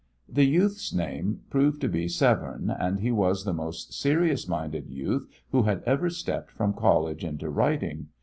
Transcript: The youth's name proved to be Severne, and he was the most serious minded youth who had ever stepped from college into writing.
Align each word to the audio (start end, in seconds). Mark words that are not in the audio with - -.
The 0.27 0.45
youth's 0.47 0.91
name 0.91 1.41
proved 1.51 1.79
to 1.81 1.87
be 1.87 2.07
Severne, 2.07 2.71
and 2.71 3.01
he 3.01 3.11
was 3.11 3.43
the 3.45 3.53
most 3.53 3.93
serious 3.93 4.47
minded 4.47 4.89
youth 4.89 5.27
who 5.51 5.61
had 5.61 5.83
ever 5.83 6.09
stepped 6.09 6.49
from 6.49 6.73
college 6.73 7.23
into 7.23 7.51
writing. 7.51 8.07